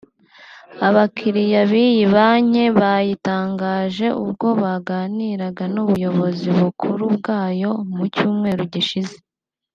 [0.87, 9.17] Abakiriya b’iyi banki babitangaje ubwo baganiraga n’ubuyobozi bukuru bwayo mu cyumweru gishize